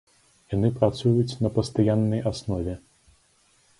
[0.53, 2.73] Яны працуюць на пастаяннай аснове.